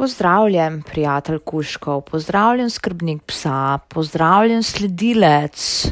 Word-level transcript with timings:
Pozdravljen, 0.00 0.82
prijatelj 0.82 1.38
Kuškov, 1.38 2.00
pozdravljen 2.00 2.70
skrbnik 2.70 3.22
psa, 3.22 3.78
pozdravljen 3.88 4.62
sledilec 4.62 5.86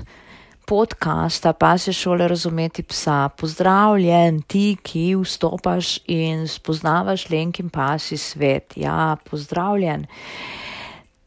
podcasta 0.66 1.52
Pa 1.52 1.78
se 1.78 1.92
šole 1.92 2.28
razumeti 2.28 2.82
psa, 2.82 3.28
pozdravljen 3.28 4.40
ti, 4.42 4.76
ki 4.82 5.14
vstopaš 5.14 5.98
in 6.06 6.48
spoznavaš 6.48 7.28
lenkim 7.30 7.68
pasi 7.70 8.16
svet. 8.16 8.72
Ja, 8.76 9.16
pozdravljen. 9.30 10.06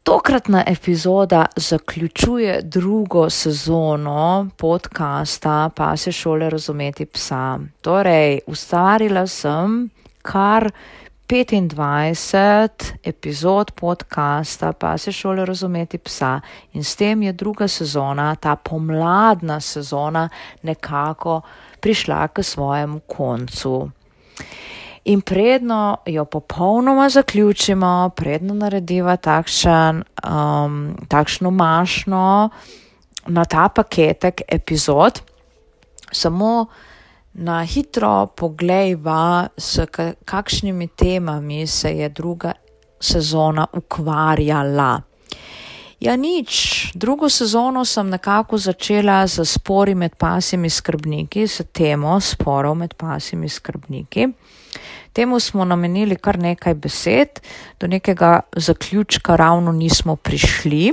Tokratna 0.02 0.64
epizoda 0.66 1.46
zaključuje 1.56 2.60
drugo 2.62 3.30
sezono 3.30 4.48
podcasta 4.56 5.70
Pa 5.76 5.96
se 5.96 6.12
šole 6.12 6.50
razumeti 6.50 7.06
psa. 7.06 7.58
Torej, 7.80 8.40
ustvarila 8.46 9.26
sem 9.26 9.90
kar 10.22 10.70
25 11.32 12.92
epizod 13.04 13.70
podcasta 13.70 14.72
Pa 14.72 14.98
se 14.98 15.12
šole 15.12 15.44
razumeti 15.44 15.98
psa 15.98 16.40
in 16.72 16.84
s 16.84 16.96
tem 16.96 17.22
je 17.22 17.32
druga 17.32 17.68
sezona, 17.68 18.34
ta 18.34 18.56
pomladna 18.56 19.60
sezona, 19.60 20.28
nekako 20.62 21.40
prišla 21.80 22.28
k 22.28 22.42
svojemu 22.42 23.00
koncu. 23.00 23.90
In 25.04 25.20
predno 25.20 25.96
jo 26.06 26.24
popolnoma 26.24 27.08
zaključimo, 27.08 28.10
predno 28.16 28.54
narediva 28.54 29.16
takšen, 29.16 30.04
um, 30.28 30.96
takšno 31.08 31.50
mašno 31.50 32.50
na 33.26 33.44
ta 33.44 33.68
paketek 33.68 34.42
epizod, 34.48 35.20
samo 36.12 36.66
na 37.34 37.62
hitro 37.64 38.26
poglejva, 38.36 39.48
s 39.56 39.80
kakšnimi 40.24 40.88
temami 40.88 41.66
se 41.66 41.90
je 41.90 42.08
druga 42.08 42.52
sezona 43.00 43.66
ukvarjala. 43.72 45.00
Ja, 46.02 46.16
nič. 46.16 46.90
Drugo 46.94 47.28
sezono 47.28 47.84
sem 47.84 48.08
nekako 48.10 48.58
začela 48.58 49.26
z 49.26 49.44
spori 49.46 49.94
med 49.94 50.16
pasimi 50.18 50.70
skrbniki, 50.70 51.46
s 51.46 51.62
temo 51.72 52.20
sporov 52.20 52.74
med 52.74 52.94
pasimi 52.98 53.48
skrbniki. 53.48 54.26
Temu 55.12 55.40
smo 55.40 55.64
namenili 55.64 56.16
kar 56.16 56.38
nekaj 56.38 56.74
besed, 56.74 57.40
do 57.80 57.86
nekega 57.86 58.40
zaključka 58.56 59.36
ravno 59.36 59.72
nismo 59.72 60.16
prišli. 60.16 60.92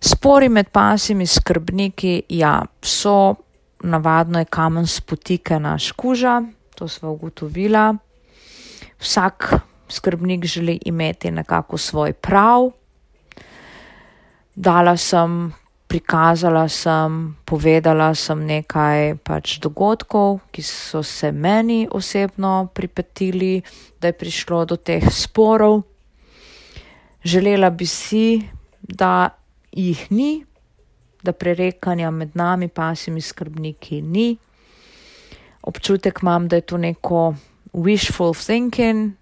Spori 0.00 0.48
med 0.48 0.68
pasimi 0.68 1.26
skrbniki, 1.26 2.22
ja, 2.28 2.62
so 2.82 3.34
navadno 3.82 4.38
je 4.38 4.44
kamen 4.44 4.86
spotike 4.86 5.58
naš 5.58 5.92
kuža, 5.92 6.42
to 6.74 6.88
smo 6.88 7.10
ugotovila. 7.10 7.94
Vsak 8.98 9.54
skrbnik 9.88 10.44
želi 10.44 10.78
imeti 10.84 11.30
nekako 11.30 11.78
svoj 11.78 12.12
prav. 12.12 12.70
Dala 14.54 14.96
sem, 14.96 15.52
prikazala 15.86 16.68
sem, 16.68 17.36
povedala 17.44 18.14
sem 18.14 18.46
nekaj 18.46 19.16
pač 19.24 19.58
dogodkov, 19.60 20.38
ki 20.52 20.62
so 20.62 21.02
se 21.02 21.32
meni 21.32 21.88
osebno 21.90 22.68
pripetili, 22.74 23.62
da 24.00 24.08
je 24.08 24.12
prišlo 24.12 24.64
do 24.64 24.76
teh 24.76 25.04
sporov. 25.10 25.82
Želela 27.24 27.70
bi 27.70 27.86
si, 27.86 28.48
da 28.80 29.28
jih 29.72 30.06
ni, 30.10 30.44
da 31.22 31.32
prerekanja 31.32 32.10
med 32.10 32.30
nami, 32.34 32.68
pasimi 32.68 33.20
skrbniki, 33.20 34.02
ni. 34.02 34.36
Občutek 35.62 36.18
imam, 36.22 36.48
da 36.48 36.56
je 36.56 36.60
to 36.60 36.76
neko 36.76 37.34
wishful 37.72 38.34
thinking, 38.34 39.12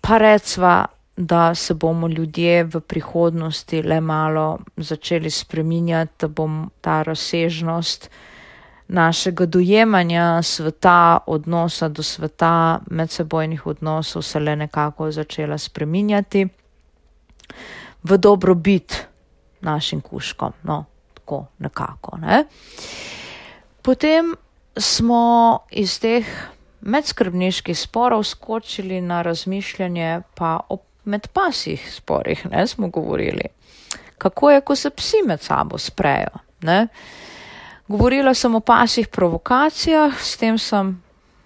pa 0.00 0.18
recva, 0.18 0.86
da 1.16 1.54
se 1.54 1.74
bomo 1.74 2.08
ljudje 2.08 2.64
v 2.64 2.80
prihodnosti 2.80 3.82
le 3.82 4.00
malo 4.00 4.58
začeli 4.76 5.30
spreminjati, 5.30 6.12
da 6.20 6.28
bom 6.28 6.70
ta 6.80 7.02
razsežnost 7.02 8.10
našega 8.88 9.46
dojemanja 9.46 10.42
sveta, 10.42 11.18
odnosa 11.26 11.88
do 11.88 12.02
sveta, 12.02 12.80
medsebojnih 12.90 13.66
odnosov 13.66 14.22
se 14.22 14.40
le 14.40 14.56
nekako 14.56 15.10
začela 15.10 15.58
spreminjati 15.58 16.48
v 18.02 18.18
dobrobit 18.18 19.07
našim 19.60 20.00
kuškom. 20.00 20.52
No, 20.62 20.84
tako 21.14 21.46
nekako. 21.58 22.16
Ne. 22.16 22.44
Potem 23.82 24.34
smo 24.76 25.58
iz 25.70 26.00
teh 26.00 26.26
medskrbniških 26.80 27.78
sporov 27.78 28.22
skočili 28.24 29.00
na 29.00 29.22
razmišljanje 29.22 30.20
pa 30.34 30.60
o 30.68 30.78
medpasih 31.04 31.94
sporih, 31.94 32.46
ne 32.50 32.66
smo 32.66 32.88
govorili. 32.88 33.44
Kako 34.18 34.50
je, 34.50 34.60
ko 34.60 34.76
se 34.76 34.90
psi 34.90 35.16
med 35.26 35.40
sabo 35.40 35.78
sprejo? 35.78 36.38
Ne? 36.60 36.86
Govorila 37.88 38.34
sem 38.34 38.54
o 38.54 38.60
pasih 38.60 39.08
provokacijah, 39.08 40.20
s 40.20 40.36
tem 40.36 40.58
sem 40.58 41.02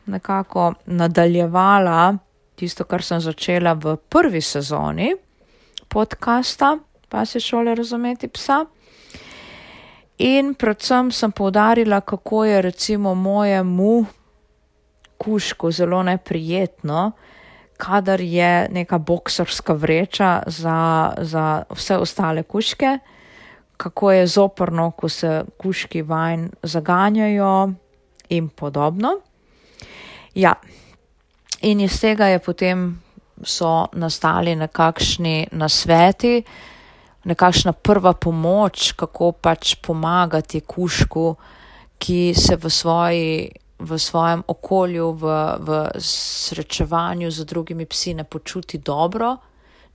nekako 0.06 0.72
nadaljevala 0.86 2.16
tisto, 2.54 2.84
kar 2.84 3.02
sem 3.02 3.20
začela 3.20 3.72
v 3.72 3.96
prvi 4.08 4.40
sezoni 4.40 5.14
podcasta 5.88 6.78
pa 7.12 7.24
se 7.24 7.40
šole 7.40 7.74
razumeti 7.74 8.28
psa. 8.28 8.64
In 10.18 10.54
predvsem 10.54 11.10
sem 11.12 11.32
povdarila, 11.32 12.00
kako 12.00 12.44
je 12.44 12.62
recimo 12.62 13.14
mojemu 13.14 14.06
kušku 15.18 15.70
zelo 15.70 16.02
neprijetno, 16.02 17.12
kadar 17.76 18.20
je 18.20 18.68
neka 18.72 18.98
boksarska 18.98 19.72
vreča 19.72 20.42
za, 20.46 21.12
za 21.18 21.62
vse 21.70 21.96
ostale 21.96 22.42
kuške, 22.42 22.98
kako 23.76 24.12
je 24.12 24.26
zoprno, 24.26 24.90
ko 24.90 25.08
se 25.08 25.44
kuški 25.58 26.02
vanj 26.02 26.48
zaganjajo 26.62 27.72
in 28.28 28.48
podobno. 28.48 29.18
Ja, 30.34 30.54
in 31.60 31.80
iz 31.80 32.00
tega 32.00 32.26
je 32.26 32.38
potem 32.38 33.02
so 33.44 33.86
nastali 33.92 34.56
nekakšni 34.56 35.48
nasveti, 35.52 36.42
nekakšna 37.24 37.72
prva 37.72 38.12
pomoč, 38.12 38.92
kako 38.92 39.32
pač 39.32 39.76
pomagati 39.82 40.60
kušku, 40.60 41.36
ki 41.98 42.34
se 42.34 42.56
v, 42.56 42.70
svoji, 42.70 43.50
v 43.78 43.98
svojem 43.98 44.42
okolju, 44.46 45.12
v, 45.12 45.24
v 45.58 45.68
srečevanju 46.02 47.30
z 47.30 47.44
drugimi 47.44 47.86
psi 47.86 48.14
ne 48.14 48.24
počuti 48.24 48.78
dobro. 48.78 49.36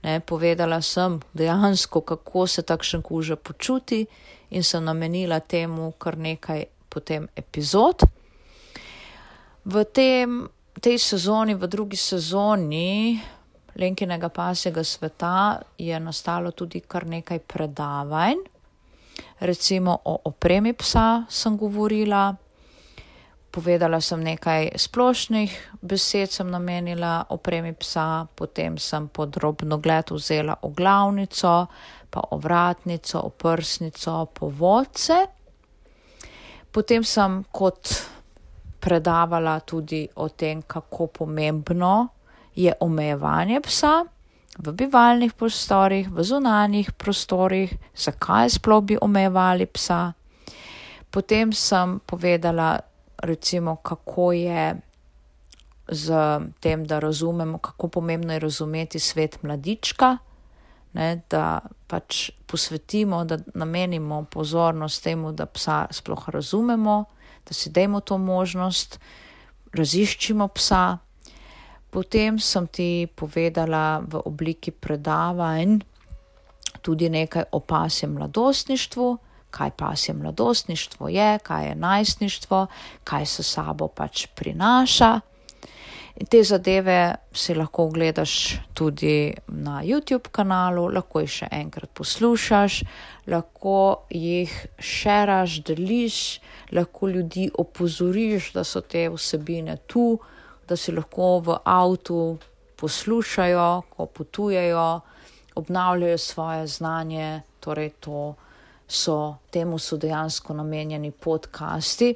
Ne, 0.02 0.20
povedala 0.20 0.80
sem 0.82 1.18
dejansko, 1.34 2.00
kako 2.00 2.46
se 2.46 2.62
takšen 2.62 3.02
kuža 3.02 3.36
počuti 3.36 4.06
in 4.50 4.62
sem 4.62 4.84
namenila 4.84 5.40
temu 5.40 5.92
kar 5.98 6.16
nekaj 6.16 6.64
potem 6.88 7.28
epizod. 7.36 8.06
V 9.64 9.84
tem, 9.84 10.48
tej 10.80 10.96
sezoni, 10.98 11.54
v 11.54 11.66
drugi 11.68 11.96
sezoni, 11.96 13.20
Lenkinega 13.78 14.28
pasjega 14.28 14.84
sveta 14.84 15.60
je 15.78 16.00
nastalo 16.00 16.50
tudi 16.50 16.80
kar 16.80 17.06
nekaj 17.06 17.38
predavanj, 17.38 18.40
recimo 19.40 19.98
o 20.04 20.18
opremi 20.24 20.72
psa 20.72 21.24
sem 21.28 21.56
govorila, 21.56 22.34
povedala 23.50 24.00
sem 24.00 24.24
nekaj 24.24 24.72
splošnih 24.76 25.54
besed, 25.80 26.30
sem 26.30 26.50
namenila 26.50 27.24
opremi 27.30 27.72
psa, 27.72 28.26
potem 28.34 28.78
sem 28.78 29.08
podrobno 29.08 29.78
gled 29.78 30.10
vzela 30.10 30.58
o 30.62 30.68
glavnico, 30.68 31.66
pa 32.10 32.20
o 32.30 32.38
vratnico, 32.38 33.20
o 33.20 33.30
prsnico, 33.30 34.26
povodce. 34.34 35.26
Potem 36.72 37.04
sem 37.04 37.44
kot 37.52 37.94
predavala 38.80 39.60
tudi 39.60 40.08
o 40.16 40.28
tem, 40.28 40.62
kako 40.62 41.06
pomembno 41.06 42.17
je 42.58 42.72
omejevanje 42.80 43.60
psa 43.62 44.02
v 44.58 44.72
bivalnih 44.74 45.32
prostorih, 45.38 46.10
v 46.10 46.22
zunanjih 46.26 46.90
prostorih, 46.98 47.70
zakaj 47.94 48.58
sploh 48.58 48.82
bi 48.82 48.98
omejevali 48.98 49.70
psa. 49.70 50.12
Potem 51.10 51.54
sem 51.54 52.00
povedala, 52.02 52.82
recimo, 53.22 53.78
kako 53.78 54.32
je 54.34 54.74
z 55.88 56.06
tem, 56.60 56.84
da 56.84 56.98
razumemo, 56.98 57.58
kako 57.58 57.88
pomembno 57.88 58.32
je 58.32 58.38
razumeti 58.38 58.98
svet 58.98 59.42
mladička, 59.42 60.18
ne, 60.92 61.22
da 61.30 61.60
pač 61.86 62.30
posvetimo, 62.46 63.24
da 63.24 63.38
namenimo 63.54 64.24
pozornost 64.30 65.04
temu, 65.04 65.32
da 65.32 65.46
psa 65.46 65.86
sploh 65.90 66.28
razumemo, 66.28 67.04
da 67.46 67.54
si 67.54 67.70
dajmo 67.70 68.00
to 68.00 68.18
možnost, 68.18 68.98
raziščimo 69.72 70.48
psa, 70.48 70.98
Potem 71.90 72.38
sem 72.38 72.66
ti 72.68 73.08
povedala 73.08 74.00
v 74.04 74.20
obliki 74.24 74.70
predavanj 74.70 75.80
tudi 76.82 77.08
nekaj 77.08 77.48
o 77.52 77.60
pasjem 77.60 78.12
mladostništvu, 78.12 79.18
kaj 79.50 79.70
pasje 79.70 80.14
mladostništvo 80.14 81.08
je, 81.08 81.38
kaj 81.42 81.68
je 81.68 81.74
najstništvo, 81.74 82.66
kaj 83.04 83.26
se 83.26 83.42
sabo 83.42 83.88
pač 83.88 84.26
prinaša. 84.34 85.20
In 86.18 86.26
te 86.26 86.42
zadeve 86.42 87.14
si 87.32 87.54
lahko 87.54 87.84
ogledaš 87.84 88.58
tudi 88.74 89.34
na 89.46 89.82
YouTube 89.84 90.28
kanalu, 90.34 90.88
lahko 90.90 91.20
jih 91.22 91.30
še 91.30 91.48
enkrat 91.54 91.92
poslušaš, 91.94 92.80
lahko 93.30 94.08
jih 94.10 94.54
šeraš, 94.78 95.60
deliš, 95.62 96.40
lahko 96.74 97.08
ljudi 97.08 97.46
opozoriš, 97.54 98.50
da 98.52 98.64
so 98.64 98.82
te 98.82 99.06
vsebine 99.14 99.76
tu, 99.86 100.18
da 100.68 100.76
si 100.76 100.92
lahko 100.92 101.38
v 101.40 101.56
avtu 101.64 102.38
poslušajo, 102.76 103.82
ko 103.90 104.06
potujejo, 104.06 105.00
obnavljajo 105.54 106.18
svoje 106.18 106.66
znanje, 106.66 107.40
torej 107.60 107.90
to 108.00 108.34
so, 108.88 109.36
temu 109.50 109.78
so 109.78 109.96
dejansko 109.96 110.54
namenjeni 110.54 111.10
podcasti, 111.10 112.14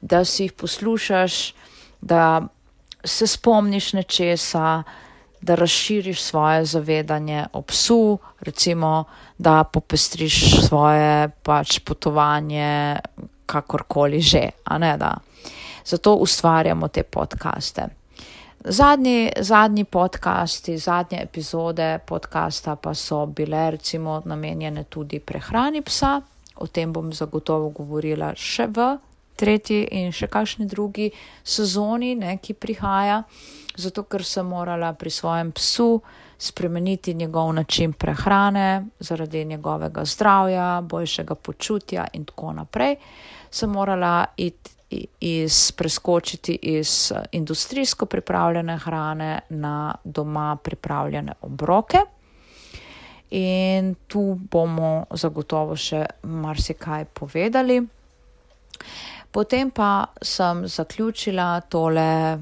da 0.00 0.24
si 0.24 0.42
jih 0.42 0.52
poslušaš, 0.52 1.54
da 2.00 2.46
se 3.04 3.26
spomniš 3.26 3.92
nečesa, 3.92 4.82
da 5.40 5.54
razširiš 5.54 6.22
svoje 6.22 6.64
zavedanje 6.64 7.46
o 7.52 7.62
psu, 7.62 8.18
recimo, 8.40 9.04
da 9.38 9.64
popestriš 9.64 10.66
svoje 10.68 11.28
pač 11.42 11.78
potovanje, 11.78 12.96
kakorkoli 13.46 14.20
že, 14.20 14.48
a 14.64 14.78
ne 14.78 14.96
da. 14.96 15.16
Zato 15.84 16.14
ustvarjamo 16.14 16.88
te 16.88 17.02
podkaste. 17.02 17.88
Zadnji, 18.64 19.30
zadnji 19.40 19.84
podcasti, 19.84 20.78
zadnje 20.78 21.22
epizode 21.22 21.98
podcasta 22.06 22.76
pa 22.76 22.94
so 22.94 23.26
bile 23.26 23.70
recimo 23.70 24.22
namenjene 24.24 24.84
tudi 24.84 25.20
prehrani 25.20 25.82
psa. 25.82 26.20
O 26.56 26.66
tem 26.66 26.92
bom 26.92 27.12
zagotovo 27.12 27.68
govorila 27.70 28.32
še 28.34 28.66
v 28.66 28.96
tretji 29.38 29.84
in 29.94 30.10
še 30.12 30.26
kakšni 30.26 30.66
drugi 30.66 31.12
sezoni, 31.44 32.16
ne, 32.18 32.38
ki 32.42 32.54
prihaja, 32.58 33.22
zato 33.78 34.02
ker 34.02 34.24
sem 34.26 34.46
morala 34.46 34.92
pri 34.98 35.10
svojem 35.10 35.52
psu 35.54 36.00
spremeniti 36.38 37.14
njegov 37.14 37.52
način 37.52 37.92
prehrane, 37.92 38.84
zaradi 39.00 39.44
njegovega 39.44 40.04
zdravja, 40.04 40.80
boljšega 40.80 41.34
počutja 41.34 42.06
in 42.12 42.24
tako 42.24 42.52
naprej. 42.52 42.96
Sem 43.50 43.70
morala 43.70 44.24
iti 44.36 44.70
iz, 45.20 45.72
preskočiti 45.72 46.58
iz 46.62 47.12
industrijsko 47.32 48.06
pripravljene 48.06 48.78
hrane 48.78 49.40
na 49.48 49.94
doma 50.04 50.56
pripravljene 50.56 51.32
obroke. 51.40 51.98
In 53.30 53.94
tu 54.06 54.38
bomo 54.50 55.04
zagotovo 55.10 55.76
še 55.76 56.06
marsikaj 56.22 57.04
povedali. 57.04 57.82
Potem 59.30 59.70
pa 59.70 60.06
sem 60.22 60.64
zaključila 60.66 61.60
tole 61.60 62.38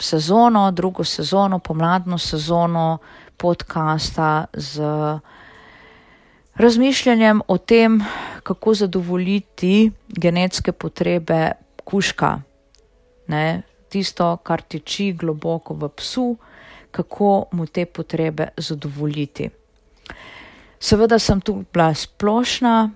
sezono, 0.00 0.70
drugo 0.70 1.04
sezono, 1.04 1.58
pomladno 1.58 2.18
sezono 2.18 2.98
podcasta 3.36 4.44
z 4.52 4.82
razmišljanjem 6.54 7.40
o 7.48 7.58
tem, 7.58 8.04
kako 8.42 8.74
zadovoljiti 8.74 9.92
genetske 10.08 10.72
potrebe 10.72 11.52
kuška, 11.84 12.40
ne, 13.26 13.62
tisto, 13.88 14.36
kar 14.36 14.62
tiči 14.62 15.12
globoko 15.12 15.74
v 15.74 15.88
psu, 15.88 16.36
kako 16.90 17.44
mu 17.52 17.66
te 17.66 17.86
potrebe 17.86 18.48
zadovoljiti. 18.56 19.50
Seveda 20.80 21.18
sem 21.18 21.40
tu 21.40 21.64
bila 21.72 21.94
splošna, 21.94 22.90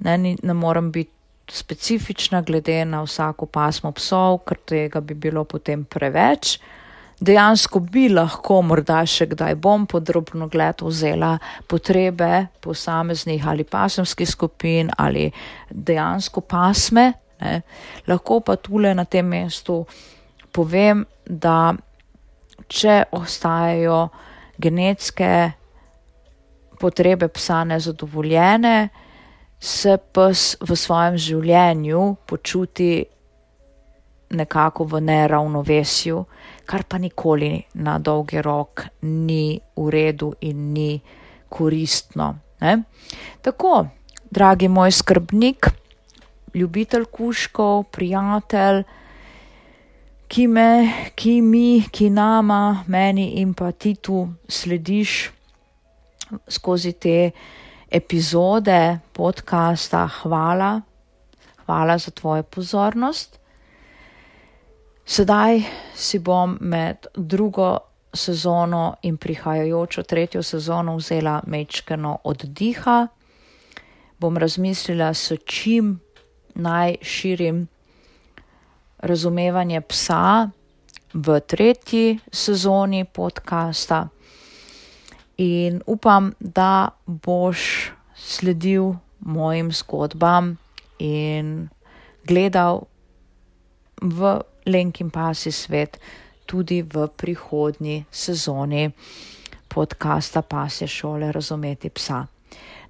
ne, 0.00 0.18
ne 0.42 0.54
morem 0.54 0.92
biti 0.92 1.17
specifična 1.50 2.42
glede 2.42 2.84
na 2.84 3.02
vsako 3.02 3.46
pasmo 3.46 3.92
psov, 3.92 4.42
ker 4.46 4.58
tega 4.66 5.00
bi 5.00 5.14
bilo 5.14 5.44
potem 5.44 5.84
preveč 5.84 6.58
dejansko 7.20 7.80
bi 7.80 8.06
lahko, 8.12 8.60
morda 8.62 9.00
še 9.06 9.26
kdaj 9.32 9.56
bom 9.62 9.86
podrobno 9.90 10.48
gled 10.50 10.82
vzela 10.86 11.34
potrebe 11.66 12.46
posameznih 12.62 13.46
ali 13.46 13.66
pasemskih 13.66 14.28
skupin 14.28 14.90
ali 14.98 15.28
dejansko 15.70 16.40
pasme. 16.40 17.12
Ne. 17.42 17.60
Lahko 18.06 18.40
pa 18.40 18.56
tule 18.56 18.94
na 18.94 19.04
tem 19.04 19.26
mestu 19.26 19.84
povem, 20.54 21.04
da 21.26 21.74
če 22.68 23.04
ostajajo 23.14 24.08
genetske 24.58 25.30
potrebe 26.78 27.28
psa 27.34 27.62
nezadovoljene, 27.66 28.88
se 29.60 29.98
pes 30.12 30.56
v 30.60 30.76
svojem 30.76 31.16
življenju 31.18 32.02
počuti 32.26 33.04
nekako 34.30 34.84
v 34.84 35.00
neravnovesju, 35.00 36.24
kar 36.68 36.84
pa 36.84 36.98
nikoli 36.98 37.64
na 37.74 37.98
dolgi 37.98 38.42
rok 38.44 38.84
ni 39.02 39.58
v 39.76 39.88
redu 39.90 40.34
in 40.40 40.72
ni 40.72 41.00
koristno. 41.48 42.36
Ne? 42.60 42.82
Tako, 43.42 43.86
dragi 44.30 44.68
moj 44.68 44.92
skrbnik, 44.92 45.70
ljubitelj 46.54 47.08
kuškov, 47.12 47.88
prijatelj, 47.90 48.84
ki 50.28 50.46
me, 50.46 50.70
ki 51.16 51.40
mi, 51.40 51.84
ki 51.90 52.10
nama, 52.12 52.84
meni 52.86 53.40
in 53.40 53.54
pa 53.56 53.72
ti 53.72 53.94
tu 53.96 54.26
slediš 54.48 55.30
skozi 56.48 56.92
te 56.92 57.30
epizode 57.90 58.98
podcasta, 59.12 60.08
hvala, 60.22 60.80
hvala 61.66 61.98
za 61.98 62.10
tvojo 62.10 62.42
pozornost. 62.42 63.38
Sedaj 65.04 65.62
si 65.94 66.18
bom 66.18 66.58
med 66.60 67.06
drugo 67.16 67.78
sezono 68.14 68.96
in 69.02 69.16
prihajajočo 69.16 70.02
tretjo 70.02 70.42
sezono 70.42 70.96
vzela 70.96 71.40
mečkeno 71.46 72.18
oddiha, 72.24 73.06
bom 74.18 74.36
razmislila, 74.36 75.14
s 75.14 75.32
čim 75.44 76.00
naj 76.54 76.96
širim 77.02 77.68
razumevanje 78.98 79.80
psa 79.80 80.50
v 81.14 81.40
tretji 81.40 82.18
sezoni 82.32 83.04
podcasta 83.04 84.08
in 85.38 85.82
upam, 85.86 86.32
da 86.40 86.88
boš 87.06 87.90
sledil 88.16 88.94
mojim 89.20 89.72
zgodbam 89.72 90.56
in 90.98 91.68
gledal 92.26 92.86
v 94.02 94.40
Lenkin 94.66 95.10
pasi 95.10 95.52
svet 95.52 95.98
tudi 96.46 96.82
v 96.82 97.08
prihodnji 97.16 98.04
sezoni 98.10 98.90
podcasta 99.68 100.42
Pasje 100.42 100.88
šole 100.88 101.32
razumeti 101.32 101.90
psa. 101.90 102.26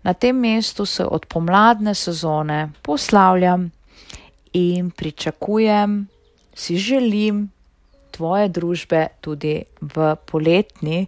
Na 0.03 0.15
tem 0.15 0.37
mestu 0.37 0.87
se 0.87 1.05
od 1.05 1.27
pomladne 1.27 1.95
sezone 1.95 2.71
poslavljam 2.83 3.71
in 4.53 4.91
pričakujem, 4.91 6.09
si 6.55 6.77
želim 6.77 7.51
tvoje 8.11 8.49
družbe 8.49 9.07
tudi 9.21 9.63
v 9.81 10.15
poletni, 10.27 11.07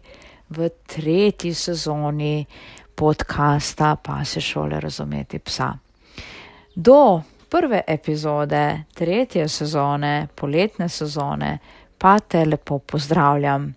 v 0.50 0.68
tretji 0.86 1.54
sezoni 1.54 2.46
podcasta 2.94 3.96
Pasje 3.96 4.42
šole 4.42 4.80
razumeti 4.80 5.38
psa. 5.38 5.72
Do 6.74 7.22
prve 7.48 7.82
epizode 7.86 8.82
tretje 8.94 9.48
sezone, 9.48 10.28
poletne 10.34 10.88
sezone, 10.88 11.58
pa 11.98 12.18
te 12.18 12.44
lepo 12.44 12.78
pozdravljam. 12.78 13.74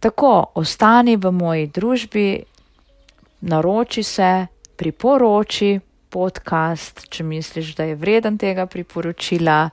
Tako, 0.00 0.44
ostani 0.54 1.16
v 1.16 1.30
moji 1.32 1.66
družbi, 1.66 2.42
naroči 3.40 4.02
se, 4.02 4.46
priporoči 4.76 5.80
podcast, 6.10 7.06
če 7.08 7.24
misliš, 7.24 7.74
da 7.76 7.84
je 7.84 7.96
vreden 7.96 8.38
tega 8.38 8.66
priporočila. 8.66 9.70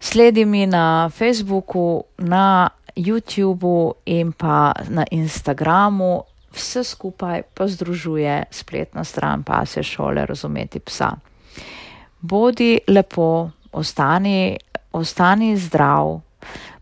Sledi 0.00 0.44
mi 0.44 0.66
na 0.66 1.10
Facebooku, 1.10 2.04
na 2.18 2.68
YouTubu 2.96 3.92
in 4.06 4.32
pa 4.32 4.72
na 4.88 5.04
Instagramu. 5.10 6.22
Vse 6.52 6.84
skupaj 6.84 7.42
pa 7.54 7.68
združuje 7.68 8.44
spletna 8.50 9.04
stran 9.04 9.42
Pase 9.42 9.82
šole 9.82 10.26
razumeti 10.26 10.80
psa 10.80 11.16
bodi 12.20 12.78
lepo, 12.88 13.50
ostani, 13.72 14.56
ostani 14.92 15.56
zdrav, 15.56 16.20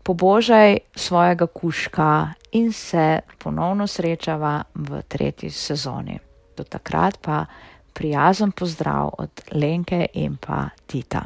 pobožaj 0.03 0.77
svojega 0.95 1.47
kuška 1.47 2.33
in 2.51 2.71
se 2.73 3.19
ponovno 3.37 3.87
srečava 3.87 4.63
v 4.75 5.01
tretji 5.07 5.49
sezoni. 5.49 6.19
Do 6.57 6.63
takrat 6.63 7.17
pa 7.21 7.45
prijazen 7.93 8.51
pozdrav 8.51 9.11
od 9.17 9.41
Lenke 9.51 10.05
in 10.13 10.37
pa 10.37 10.69
Tita. 10.87 11.25